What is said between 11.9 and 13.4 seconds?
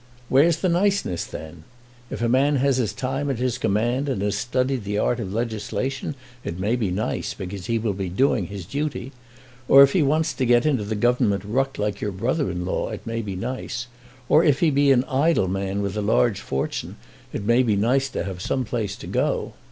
your brother in law, it may be